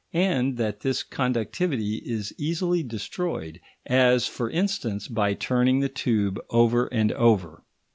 and 0.13 0.57
that 0.57 0.79
this 0.79 1.03
conductivity 1.03 1.97
is 1.97 2.33
easily 2.35 2.81
destroyed; 2.81 3.61
as, 3.85 4.25
for 4.25 4.49
instance, 4.49 5.07
by 5.07 5.35
turning 5.35 5.79
the 5.79 5.89
tube 5.89 6.39
over 6.49 6.87
and 6.87 7.11
over. 7.11 7.61